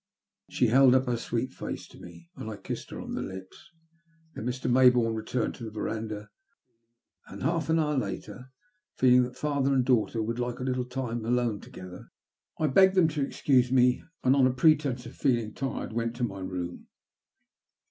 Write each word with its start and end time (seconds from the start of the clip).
She 0.49 0.69
held 0.69 0.95
up 0.95 1.05
her 1.05 1.15
sweet 1.15 1.53
face 1.53 1.87
to 1.89 1.99
me, 1.99 2.31
and 2.35 2.49
I 2.49 2.57
kissed 2.57 2.89
her 2.89 2.99
on 2.99 3.13
the 3.13 3.21
lips. 3.21 3.69
Then 4.33 4.47
Mr. 4.47 4.67
Maybonme 4.67 5.13
returned 5.13 5.53
to 5.53 5.63
the 5.63 5.69
verandah; 5.69 6.31
and, 7.27 7.43
half 7.43 7.69
an 7.69 7.77
hour 7.77 7.95
later, 7.99 8.49
feeling 8.95 9.21
that 9.25 9.37
father 9.37 9.65
SOUTH 9.65 9.65
AFBICA. 9.65 9.69
2S1 9.69 9.75
and 9.75 9.85
daughter 9.85 10.23
would 10.23 10.39
like 10.39 10.59
a 10.59 10.63
little 10.63 10.85
time 10.85 11.23
alone 11.23 11.59
together 11.61 11.87
before 11.87 12.01
they 12.01 12.01
retired 12.01 12.57
to 12.57 12.63
rest, 12.63 12.71
I 12.71 12.73
begged 12.73 12.95
them 12.95 13.07
to 13.09 13.21
excuse 13.21 13.71
me, 13.71 14.03
and 14.23 14.35
on 14.35 14.47
a 14.47 14.53
pretence 14.53 15.05
of 15.05 15.15
feeling 15.15 15.53
tired 15.53 15.93
went 15.93 16.15
to 16.15 16.23
my 16.23 16.39
room. 16.39 16.87